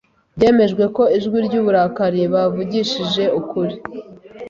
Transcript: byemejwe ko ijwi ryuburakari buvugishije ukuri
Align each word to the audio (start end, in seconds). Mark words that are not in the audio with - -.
byemejwe 0.35 0.83
ko 0.95 1.03
ijwi 1.17 1.37
ryuburakari 1.47 2.21
buvugishije 2.31 3.23
ukuri 3.39 3.75